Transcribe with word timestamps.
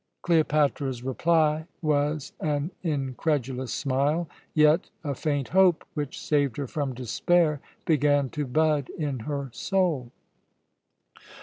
Cleopatra's 0.23 1.03
reply 1.03 1.67
was 1.79 2.33
an 2.39 2.71
incredulous 2.81 3.71
smile, 3.71 4.27
yet 4.55 4.89
a 5.03 5.13
faint 5.13 5.49
hope 5.49 5.85
which 5.93 6.19
saved 6.19 6.57
her 6.57 6.65
from 6.65 6.95
despair 6.95 7.61
began 7.85 8.27
to 8.29 8.47
bud 8.47 8.89
in 8.97 9.19
her 9.19 9.51
soul. 9.53 10.11